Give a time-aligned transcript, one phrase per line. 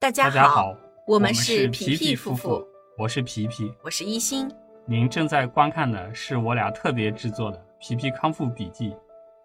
[0.00, 0.76] 大家好，
[1.08, 2.64] 我们们是皮皮皮夫夫妇，
[2.96, 3.74] 我是皮皮。
[3.82, 4.48] 我是一心。
[4.86, 8.90] 您正在观看的是我俩特别制作的《皮皮康复笔记》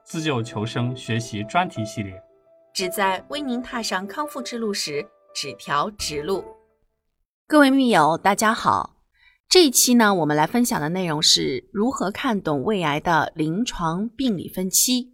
[0.04, 2.22] 自救求生学习专题系列。
[2.72, 5.04] 旨在为您踏上康复之路时
[5.34, 6.46] 指条直路。
[7.48, 8.98] 各位密友，大家好。
[9.50, 15.13] 这一期呢，我们来分享的内容是如何看懂胃癌的临床病理分期。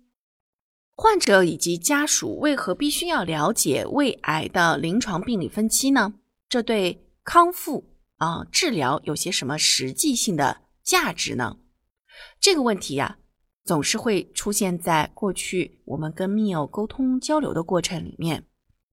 [1.02, 6.16] 患者以及家属为何必须要了解胃癌的临床病理分期呢？
[6.50, 7.86] 这对康复
[8.18, 11.56] 啊、治疗有些什么实际性的价值呢？
[12.42, 13.18] 这个问题呀、
[13.64, 18.44] 总是会出现在过去我们跟密友沟通交流的过程里面，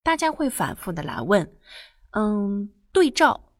[0.05, 1.53] 大家会反复的来问，
[2.13, 3.53] 嗯，对照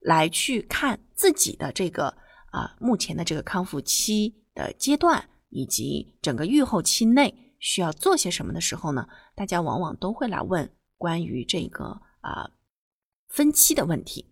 [0.00, 2.16] 来去看自己的这个
[2.50, 9.06] 啊、目前的这个康复期的阶段，以及整个预后期内需要做些什么的时候呢，
[9.36, 12.50] 大家往往都会来问关于这个啊、
[13.28, 14.26] 分期的问题。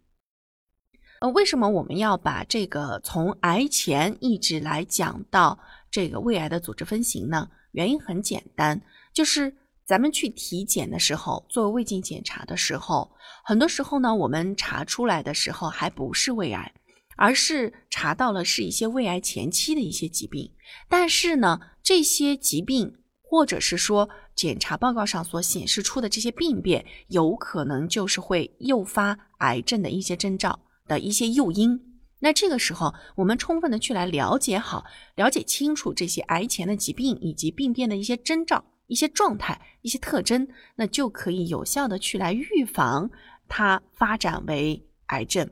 [1.21, 5.59] 呃，为什么我们要把这个从癌前一直来讲到
[5.91, 7.51] 这个胃癌的组织分型呢？
[7.73, 8.81] 原因很简单，
[9.13, 13.11] 就是咱们去体检的时候，做胃镜检查的时候，
[13.45, 16.73] 很多时候呢，我们查出来的时候还不是胃癌，
[17.17, 20.53] 而是查到了是一些胃癌前期的一些疾病。
[20.89, 22.97] 但是呢，这些疾病
[23.29, 30.59] 或者是说检查报告上所显示出的这些病变，有可能就是会诱发癌症的一些征兆。
[30.89, 32.01] 的一些诱因。
[32.21, 43.11] 那这个时候，我们充分的去来了解好、了解清楚这些癌前的疾病以及病变的一些征兆、一些状态、一些特征，那就可以有效的去来预防
[43.49, 45.47] 它发展为癌症。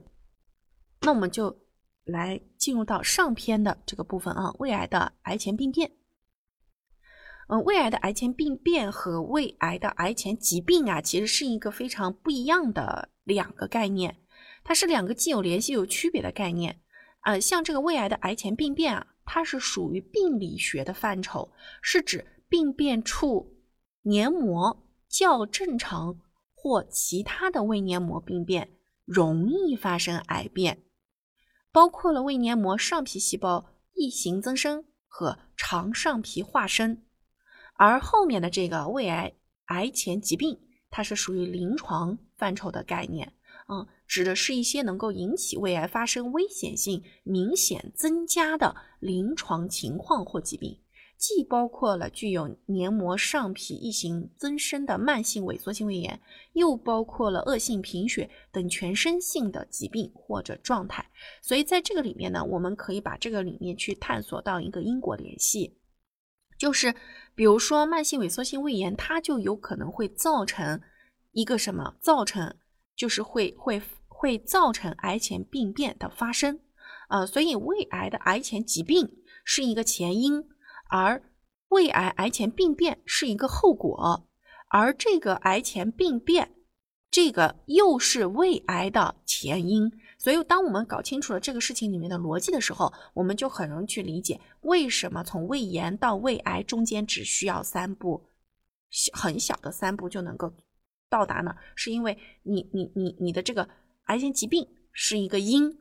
[1.03, 1.55] 那我们就
[2.07, 5.93] 来进入到上篇的这个部分啊，胃癌的癌前病变。
[7.49, 14.17] 嗯，胃癌的癌前病变和胃癌的癌前疾病啊，其实是一个非常不一样的两个概念。
[14.65, 16.81] 它是两个既有联系又有区别的概念，
[17.23, 23.61] 呃，像这个胃癌的癌前病变啊，它是属于病理学的范畴，是指病变处
[24.03, 26.21] 黏膜较正常
[26.53, 30.83] 或其他的胃黏膜病变容易发生癌变，
[31.71, 37.05] 包括了胃黏膜上皮细胞异形增生和肠上皮化生，
[37.77, 39.33] 而后面的这个胃癌
[39.67, 40.59] 癌前疾病，
[40.91, 43.33] 它是属于临床范畴的概念。
[43.69, 50.79] 嗯，指的是一些能够引起胃癌发生危险性明显增加的临床情况或疾病，
[51.19, 56.21] 既包括了具有黏膜上皮异形增生的慢性萎缩性胃炎，
[56.53, 61.05] 又包括了恶性贫血等全身性的疾病或者状态。
[61.43, 65.77] 所以在这个里面呢，我们可以把这个里面去探索到一个因果联系，
[66.59, 66.95] 就是
[67.35, 70.81] 比如说慢性萎缩性胃炎，它就有可能会造成
[71.33, 71.95] 一个什么？
[72.01, 72.57] 造成
[72.97, 76.61] 就是会会会造成癌前病变的发生，
[77.11, 79.09] 呃，所以胃癌的癌前疾病
[79.45, 80.43] 是一个前因，
[80.89, 81.23] 而
[81.69, 84.27] 胃癌癌前病变是一个后果，
[84.69, 86.56] 而这个癌前病变，
[87.11, 89.91] 这个又是胃癌的前因。
[90.19, 98.25] 所以，当我们搞清楚了这个事情里面的逻辑的时候，我们就很容易去理解为什么从胃炎到胃癌中间只需要三步，
[99.13, 100.53] 很小的三步就能够。
[101.09, 103.69] 到达呢，是因为你你你你的这个
[104.05, 105.79] 癌前疾病是一个因，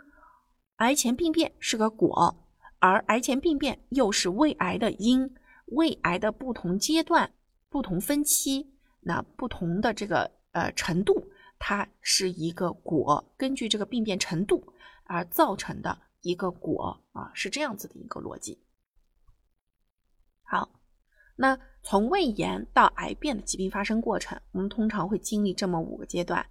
[0.76, 2.46] 癌前病变是个果，
[2.80, 5.34] 而癌前病变又是胃癌的因。
[5.68, 7.32] 胃癌的不同阶段、
[7.70, 8.70] 不同分期，
[9.02, 11.30] 那不同的这个呃程度，
[11.60, 14.74] 它是一个果，根据这个病变程度
[15.04, 18.58] 而造成的一个果啊，是这样子的一个逻辑。
[20.44, 20.72] 好。
[21.38, 26.46] 那从胃炎到癌变的疾病发生过程，我们通常会经历这么五个阶段。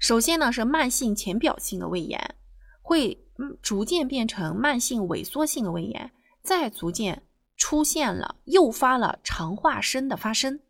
[0.00, 2.34] 首先呢是慢性浅表性的胃炎，
[2.82, 3.24] 会
[3.62, 6.10] 逐渐变成慢性萎缩性的胃炎，
[6.42, 7.22] 再逐渐
[7.58, 10.60] 出现了诱发了肠化生的发生，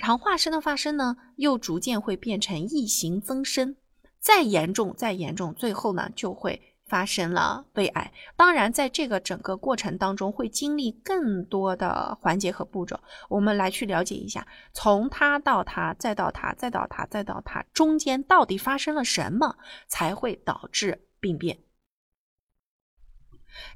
[0.00, 3.74] 肠化生的发生呢又逐渐会变成异形增生，
[4.20, 6.70] 再严重再严重，最后呢就会。
[6.86, 13.00] 发生了胃癌，当然，在这个整个过程当中，会经历更多的环节和步骤。
[13.30, 19.56] 我们来去了解一下，从它到它，再到它，再到它，再到它，中间到底发生了什么，
[19.88, 21.58] 才会导致病变？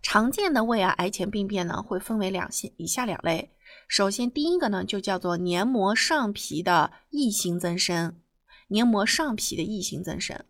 [0.03, 3.53] 常见的胃癌癌前病变呢，会分为两些以下两类。
[3.87, 8.21] 首先，第一个呢，就叫做黏膜上皮的异形增生，
[8.69, 10.45] 黏膜上皮的异形增生。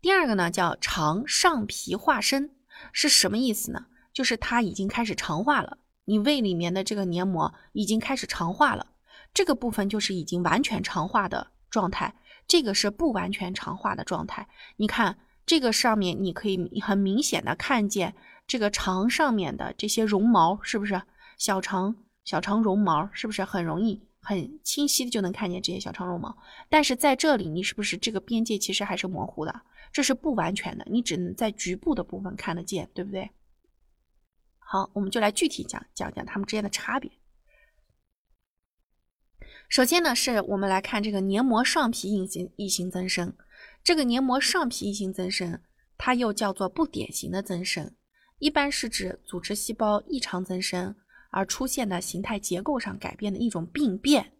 [0.00, 2.50] 第二个呢叫肠上皮化生，
[2.92, 3.86] 是什么意思呢？
[4.12, 8.86] 就是它已经开始肠化了，你胃里面的这个黏膜已经开始肠化了，
[9.34, 12.14] 这个部分就是已经完全肠化的状态。
[12.46, 14.48] 这个是不完全肠化的状态。
[14.76, 18.14] 你看这个上面，你可以很明显的看见
[18.48, 21.00] 这个肠上面的这些绒毛，是不是
[21.36, 23.08] 小肠小肠绒毛？
[23.12, 26.36] 是不是很容易很清晰的就能看见这些小肠绒毛？
[26.68, 29.60] 但是在这里，你是不是这个边界其实还是模糊的？
[29.92, 33.30] 这是不完全的，你只能在局部的部分看得见，对不对？
[34.58, 37.10] 好，我们就来具体讲讲讲它们之间的差别。
[39.68, 43.34] 首先呢，是我们来看这个黏膜上皮异形异形增生。
[43.84, 45.60] 这个黏膜上皮异形增生，
[45.98, 47.94] 它又叫做不典型的增生，
[48.38, 50.94] 一般是指组织细胞异常增生
[51.30, 54.32] 而出现的形态结构上改变的一种病变。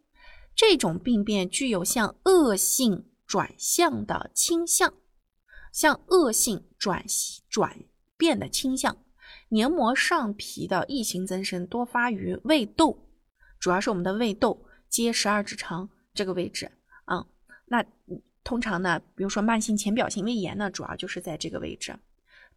[0.55, 4.93] 这种病变具有向恶性转向的倾向，
[5.71, 7.05] 向恶性转
[7.49, 7.79] 转
[8.17, 8.97] 变的倾向。
[9.49, 13.07] 黏膜上皮的异形增生多发于胃窦，
[13.59, 16.71] 主要是我们的胃窦接十二指肠这个位置
[17.05, 17.25] 啊。
[17.65, 17.85] 那
[18.43, 21.97] 通常呢，比如说慢性浅表性胃炎呢，主要就是在这个位置。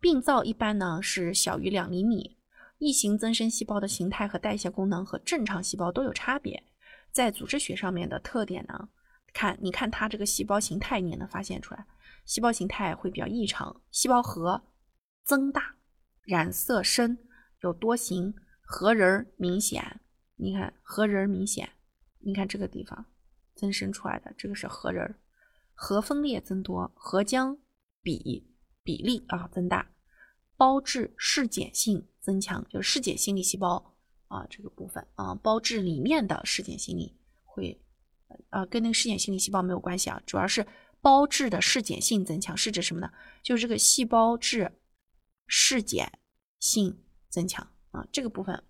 [0.03, 2.37] 病灶一般呢是小于两厘米。
[2.79, 6.65] 异形增生细胞的形态和代谢功能和正常细胞都有差别。
[7.13, 8.89] 在组织学上面的特点呢，
[9.33, 11.87] 看你看它这个细胞形态，你也能发现出来，
[12.25, 14.61] 细胞形态会比较异常，细胞核
[15.23, 15.77] 增大。
[16.25, 17.17] 染色深，
[17.61, 20.01] 有多形，核仁明显。
[20.35, 21.71] 你看核仁明显，
[22.19, 23.07] 你看这个地方
[23.55, 25.15] 增生出来的，这个是核仁，
[25.73, 27.57] 核分裂增多，核浆
[28.03, 28.49] 比
[28.83, 29.92] 比例啊增大，
[30.63, 33.97] 胞质嗜碱性增强，就是嗜碱性粒细胞
[34.29, 37.83] 啊这个部分啊，胞质里面的嗜碱性粒会
[38.51, 40.65] 呃跟那个嗜碱性粒细胞没有关系啊，主要是
[41.01, 43.11] 胞质的嗜碱性增强是指什么呢？
[43.43, 44.79] 就是这个细胞质。
[45.55, 46.19] 嗜碱
[46.61, 48.63] 性增强啊，这个部分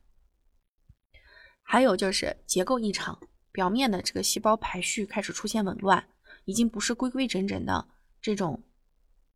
[1.63, 3.21] 还有就是结构异常，
[3.53, 6.09] 表面的这个细胞排序开始出现紊乱，
[6.45, 7.87] 已经不是规规整整的
[8.21, 8.65] 这种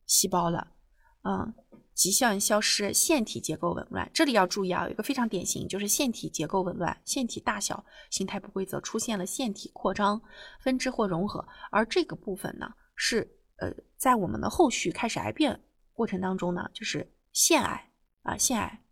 [0.05, 0.73] 细胞了，
[1.21, 1.53] 嗯，
[1.97, 4.09] 迹象消失，腺体结构紊乱。
[4.13, 10.21] 这里要注意啊，有一个非常典型，就是腺体结构紊乱，腺体大小形态不规则，出现了腺体扩张、
[10.61, 13.27] 分支或融合，而这个部分呢，是
[13.57, 15.59] 呃，在我们的后续开始癌变
[15.91, 17.11] 过程当中呢，就是。
[17.33, 17.91] 腺癌
[18.23, 18.83] 啊，腺癌，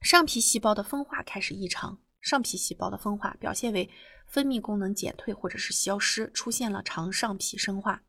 [0.00, 2.00] 上皮细胞的分化开始异常。
[2.20, 3.88] 上皮细胞的分化表现为
[4.26, 8.02] 分泌功能减退或者是消失，出现了肠上皮生化。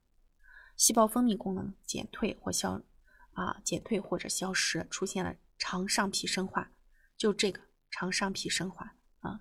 [0.75, 2.81] 细胞分泌功能减退或消
[3.33, 6.71] 啊减退或者消失，出现了肠上皮生化。
[7.17, 9.39] 就这个肠上皮生化啊，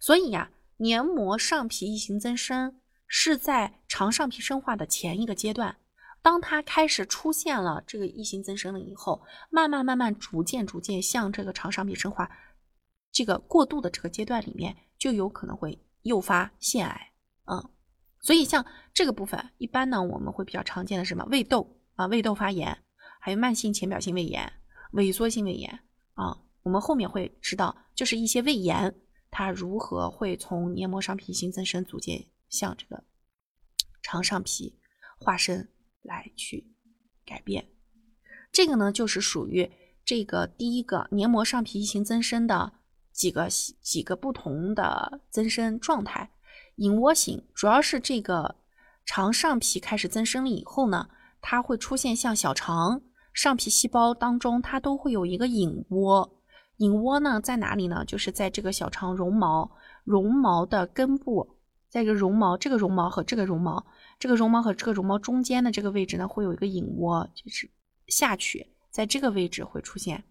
[0.00, 5.76] 所以呀，黏膜上皮异形增生是在肠上皮生化的前一个阶段。
[6.22, 12.30] 当它开始出现了这个异形增生了以后，慢慢慢慢逐渐逐渐向这个肠上皮生化
[13.12, 17.12] 这个过渡的这个阶段里面，就有可能会诱发腺癌。
[17.44, 17.70] 嗯，
[18.24, 22.76] 所以像这个部分，一般呢我们会比较常见的什么胃窦啊，胃窦发炎，
[23.20, 24.52] 还有慢性浅表性胃炎、
[24.94, 25.78] 萎缩性胃炎
[26.14, 28.92] 啊，我们后面会知道，就是一些胃炎
[29.30, 33.04] 它如何会从黏膜上皮异形增生逐渐向这个
[34.02, 34.80] 肠上皮
[35.20, 35.68] 化生。
[36.06, 36.70] 来去
[37.24, 37.66] 改变，
[38.52, 39.72] 这个呢就是属于
[40.04, 42.74] 这个第一个黏膜上皮异形增生的
[43.10, 43.48] 几个
[43.80, 46.30] 几个不同的增生状态。
[46.76, 48.56] 隐窝型主要是这个
[49.04, 51.08] 肠上皮开始增生了以后呢，
[51.40, 53.02] 它会出现像小肠
[53.32, 56.40] 上皮细胞当中，它都会有一个隐窝。
[56.78, 58.04] 隐窝呢在哪里呢？
[58.04, 59.70] 就是在这个小肠绒毛
[60.02, 61.56] 绒毛的根部，
[61.88, 63.86] 在这个绒毛这个绒毛和这个绒毛。
[64.18, 67.70] 这个绒毛和这个绒毛中间的这个位置呢，会有一个隐窝，就是
[68.06, 70.24] 下去，在这个位置会出现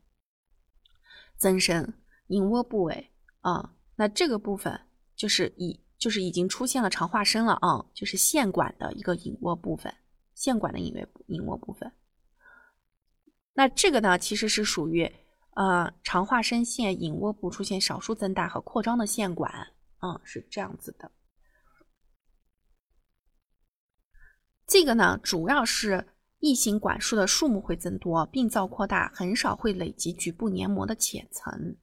[1.38, 1.94] 增生
[2.28, 3.74] 隐窝部位啊。
[3.96, 4.80] 那这个部分
[5.16, 9.96] 就是以就是已经出现了肠化生了啊，就是腺管的一个隐窝部分，
[10.36, 11.90] 腺管的隐窝隐窝部分。
[13.54, 15.10] 那这个呢，其实是属于
[15.56, 19.50] 呃肠化生腺隐窝部出现少数增大和扩张的腺管
[20.02, 21.10] 嗯，是这样子的。
[24.68, 26.06] 这个呢，主要是
[26.40, 31.78] 异型管束的数目会增多，病灶扩大，很少会累积局部黏膜的浅层。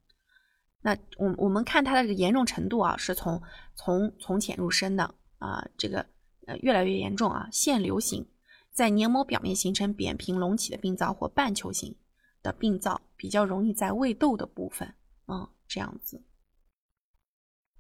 [0.83, 3.43] 那我我们看它的这个严重程度啊，是从
[3.75, 6.07] 从从浅入深的啊，这个
[6.47, 7.49] 呃越来越严重啊。
[7.53, 8.27] 腺瘤型
[8.73, 11.95] 在黏膜表面形成扁平隆起的病灶或半球形
[12.43, 14.95] 的病灶，比较容易在胃窦的部分，
[15.27, 16.23] 嗯，这样子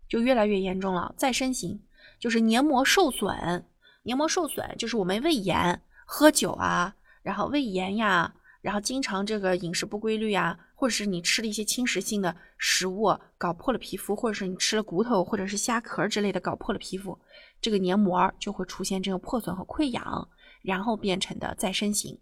[0.08, 1.14] 就越来越严重了。
[1.16, 1.82] 再生型
[2.18, 3.66] 就是黏膜受损。
[4.02, 17.18] 黏膜受损就是我们胃炎、喝酒啊，然后胃炎呀，然后经常这个饮食不规律啊，或者是你吃了一些侵蚀性的食物搞破了皮肤，或者是你吃了骨头或者是虾壳之类的搞破了皮肤，
[17.60, 20.28] 这个黏膜就会出现这个破损和溃疡，
[20.62, 22.18] 然后变成的再生型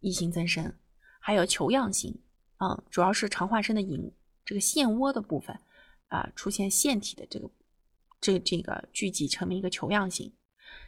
[0.00, 0.74] 异型增生，
[1.20, 2.20] 还有球样型，
[2.58, 4.12] 嗯，主要是肠化生的隐
[4.44, 5.56] 这个腺窝的部分
[6.08, 7.48] 啊出现腺体的这个
[8.20, 10.32] 这这个聚集成为一个球样型，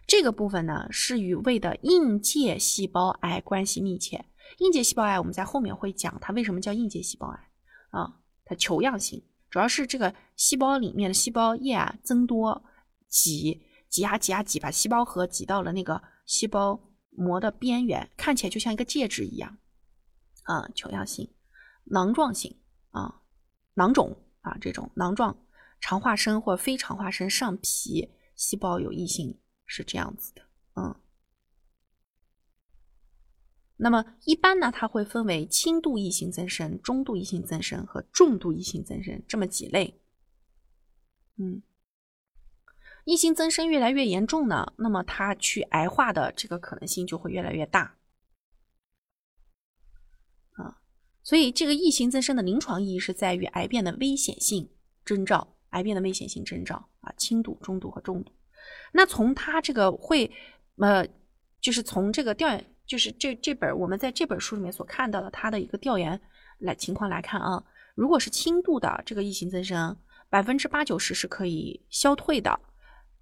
[0.04, 4.24] 这个部分呢是与胃的硬界细胞癌关系密切。
[4.58, 7.50] 硬结细胞癌，我们在后面会讲它为什么叫硬结细胞癌
[7.90, 8.20] 啊？
[8.44, 12.64] 它球样型，主要是这个细胞里面的细胞液啊增多，
[13.08, 16.80] 挤挤啊挤啊挤，把细胞核挤到了那个细胞
[17.10, 19.58] 膜的边缘，看起来就像一个戒指一样
[20.42, 20.68] 啊。
[20.74, 21.32] 球样型、
[21.84, 22.58] 囊状型
[22.90, 23.22] 啊、
[23.74, 25.36] 囊肿啊这种囊状
[25.80, 30.42] 肠化生或非肠化生上皮细胞有异性是这样子的，
[30.74, 30.94] 嗯。
[33.82, 39.98] 那么一般呢，它会分为轻度异型增生、中度异型增生和重度异型增生这么几类。
[41.38, 41.62] 嗯，
[43.06, 47.96] 异型增生越来越严重呢，那么它去癌化的这个可能性就会越来越大。
[50.52, 50.76] 啊，
[51.22, 54.68] 所以这个异型增生的临床意义是在于癌变的危险性
[55.06, 58.30] 征兆，癌变的危险性征兆啊，轻度、中度和重度。
[58.92, 60.30] 那从它这个会，
[60.76, 61.08] 呃，
[61.62, 62.66] 就是从这个调研。
[62.90, 66.20] 就是这这本我们在这本书里面所看到的它的一个调研
[66.58, 67.62] 来情况来看啊，
[67.94, 69.96] 如果是轻度的这个异型增生，
[70.28, 72.58] 百分之八九十是可以消退的，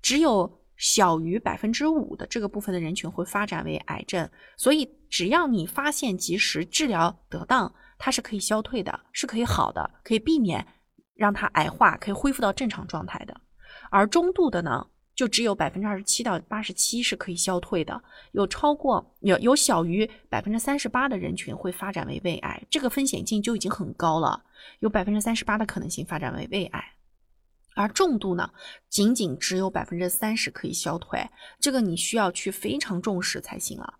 [0.00, 4.26] 只有小于百分之五的这个部分的人群会发展为癌症。
[4.56, 10.66] 所以只要你发现及时，治疗得当，它是可以消退的，是可以好的，可以避免
[11.14, 13.38] 让它癌化，可以恢复到正常状态的。
[13.90, 14.86] 而中度的呢？
[15.18, 24.44] 就只有百分之二十七到八十七是可以消退的，有超过有有小于百分之三十八的人群会发展为胃癌，这个风险性就已经很高了，
[24.78, 26.92] 有百分之三十八的可能性发展为胃癌，
[27.74, 28.48] 而重度呢，
[28.88, 33.94] 仅仅只有百分之三十可以消退，这个你需要去非常重视才行了。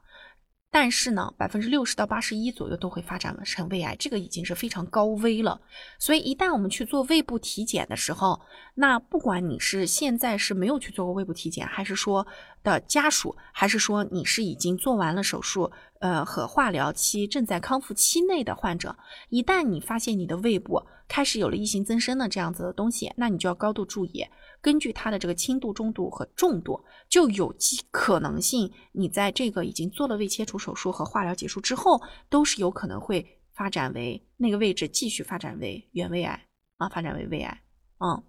[0.71, 5.61] 但是呢，百分之六十到八十一左右都会发展成胃癌，这个已经是非常高危了。
[5.99, 8.41] 所以一旦我们去做胃部体检的时候，
[8.75, 12.27] 那不管你是现在是没有去做过胃部体检，还是说
[12.63, 18.95] 的家属，还是说你是已经做完了手术，呃和化疗期正在康复期内的患者，
[19.31, 24.27] 一旦你发现你的胃部开始有了异型增生的这样子的东西，那你就要高度注意。
[24.61, 36.47] 根据它的这个轻度、中度和重度，就有机可能性，你在这个已经做了胃切除手术和化疗结束之后，都是有可能会发展为那个位置继续发展为原位癌
[36.77, 37.63] 啊，发展为胃癌，
[37.99, 38.23] 嗯。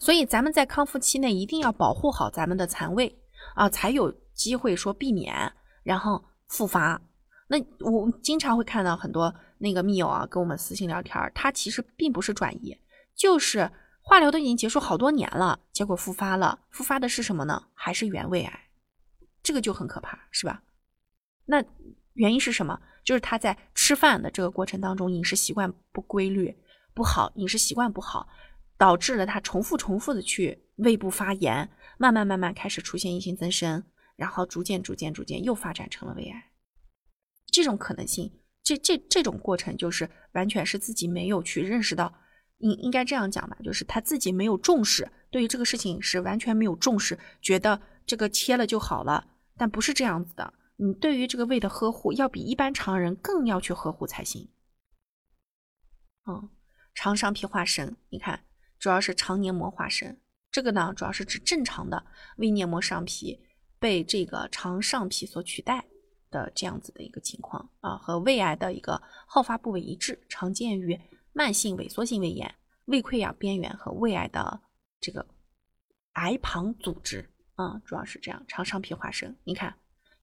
[0.00, 3.18] 所以咱们在康复期内一定要保护好咱们的残胃
[3.54, 5.52] 啊，才有机会说避免
[5.82, 7.00] 然后复发。
[7.48, 12.76] 那我经常会看到很多那个密友啊跟我们私信聊天，他其实并不是转移。
[13.18, 16.60] 就是化疗都已经结束好多年了，结果复发了。
[16.70, 17.66] 复发的是什么呢？
[17.74, 18.70] 还是原位癌？
[19.42, 20.62] 这个就很可怕，是吧？
[21.44, 21.62] 那
[22.14, 22.80] 原因是什么？
[23.04, 26.56] 就是他在吃饭的这个过程当中，饮食习惯不规律
[26.94, 28.28] 不好，饮食习惯不好，
[28.76, 33.82] 导致了他重复重复的去胃部发炎，慢慢慢慢开始出现异型增生，
[34.14, 36.52] 然后逐渐逐渐逐渐又发展成了胃癌。
[37.46, 38.30] 这种可能性，
[38.62, 42.14] 这这这种过程就是完全是自己没有去认识到。
[42.58, 50.54] 应应该这样讲吧，就是他自己没有重视，对于这个事情是完全没有重视，觉得这个切了就好了，但不是这样子的。
[50.76, 54.48] 你对于这个胃的呵护，要比一般常人更要去呵护才行。
[56.26, 56.50] 嗯，
[56.94, 58.44] 肠上皮化生，你看，
[58.78, 60.16] 主要是肠黏膜化生，
[60.50, 63.40] 这个呢，主要是指正常的胃黏膜上皮
[63.78, 65.84] 被这个肠上皮所取代
[66.30, 71.00] 的这样子的一个情况啊，和胃癌的一个好发部位一致，常见于。
[71.38, 72.52] 慢性萎缩性胃炎、
[72.86, 74.60] 胃溃疡边缘和胃癌的
[75.00, 75.24] 这个
[76.14, 78.44] 癌旁组织啊，主要是这样。
[78.48, 79.72] 肠上皮化生，你看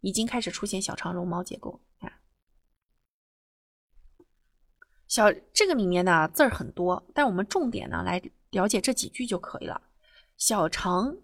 [0.01, 1.79] 已经开始出现小肠绒毛结构。
[2.01, 2.11] 看
[5.07, 9.81] 小这个里面呢字儿很多，但我们重点呢来了解这几句就可以了。
[10.35, 11.15] 小肠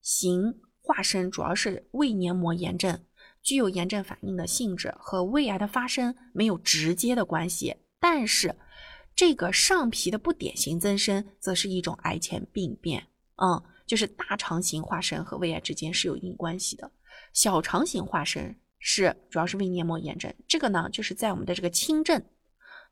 [0.00, 3.04] 型化生主要是胃黏膜炎症，
[3.42, 8.54] 具有炎症反应的性质，和胃癌的发生没有直接的关系，但是。
[9.20, 13.06] 这个上皮的不典型增生，则是一种癌前病变。
[13.36, 16.90] 嗯，就是大肠型化生和胃癌之间是有一定关系的。
[17.34, 22.24] 小肠型化生是主要是胃黏膜炎症，这个呢就是在我们的这个轻症，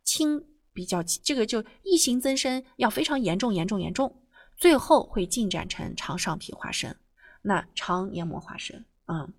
[0.04, 0.44] 轻
[0.75, 4.14] 比较这个就异型增生要非常严重严重严重，
[4.58, 6.94] 最后会进展成肠上皮化生，
[7.40, 9.32] 那肠黏膜化生，嗯，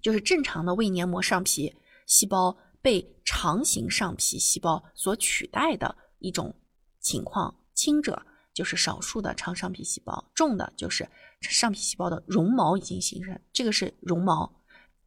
[0.00, 1.74] 就是正常的胃黏膜上皮
[2.06, 6.54] 细胞被肠型上皮细胞所取代的一种
[7.00, 7.54] 情况。
[7.74, 11.06] 轻者就是少数的肠上皮细胞，重的就是
[11.42, 14.62] 上皮细胞的绒毛已经形成，这个是绒毛，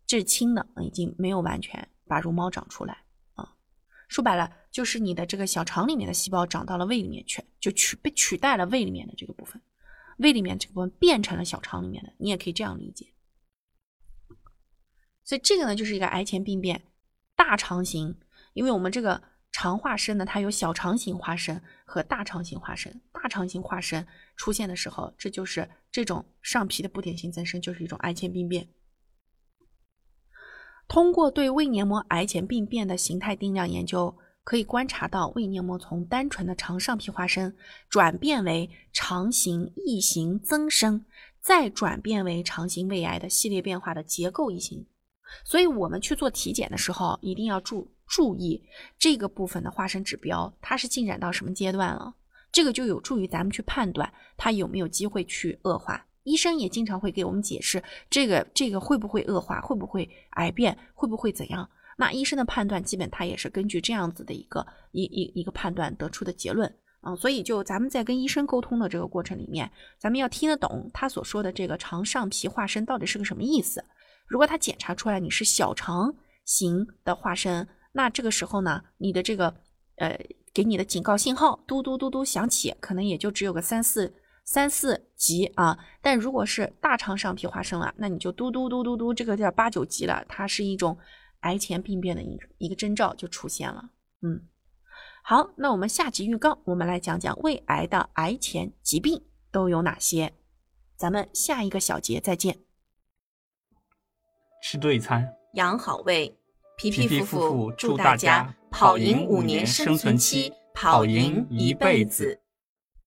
[0.05, 3.55] 这是轻的，已经没有完全把绒毛长出来啊。
[4.07, 9.59] 说白了，就是你的这个小肠里面的细胞长到了胃里面去，就取被取代了胃里面的这个部分，
[10.19, 13.11] 胃里面这个部分变成了小肠里面的，你也可以这样理解。
[15.23, 16.83] 所以这个呢，就是一个癌前病变，
[17.39, 18.13] 大肠型，
[18.51, 22.99] 因为我们这个肠化生呢，它有小肠型化生和大肠型化生。
[23.13, 24.05] 大肠型化生
[24.35, 28.67] 出现的时候，这就是这种上皮的不典型增生，就是一种癌前病变。
[30.89, 37.55] 通过对胃黏膜癌前病变的形态定量研究，可以观察到胃黏膜从单纯的肠上皮化生
[37.89, 41.05] 转变为肠型异型增生，
[41.39, 44.85] 再转变为肠型胃癌的系列变化的结构异型。
[45.43, 48.63] 所以，我们去做体检的时候，一定要注注意
[48.97, 52.13] 这个部分的化生指标，它是进展到什么阶段了？
[52.51, 56.05] 这个就有助于咱们去判断它有没有机会去恶化。
[56.23, 61.67] 医生也经常会给我们解释，这个这个会不会恶化，会不会癌变，会不会怎样？
[61.97, 66.71] 那医生的判断基本他也是根据这样子的一个一一一个判断得出的结论
[67.01, 67.15] 啊。
[67.15, 73.83] 所以，就咱们在跟医生沟通的这个过程里面，咱们要听得懂他所说的这个肠上皮化生到底是个什么意思。
[74.29, 79.53] 如果他检查出来你是小肠型的化生，那这个时候呢，你的这个
[79.97, 80.17] 呃
[80.53, 84.13] 给你的警告信号嘟嘟嘟嘟响起，可能也就只有个三四
[84.45, 85.77] 三四级啊。
[86.01, 90.97] 但如果是大肠上皮化生了，那你就嘟嘟嘟嘟嘟，这个叫八九级了，它是一种
[91.41, 93.89] 癌前病变的一一个征兆就出现了。
[94.21, 94.41] 嗯，
[95.23, 100.33] 好，那我们下集预告，我们来讲讲胃癌的癌前疾病都有哪些。
[100.95, 102.68] 咱们下一个小节再见。
[104.61, 106.35] 吃对餐，养好胃。
[106.77, 112.39] 皮皮夫夫妇祝大家跑赢五年生存期，跑赢赢一辈辈子。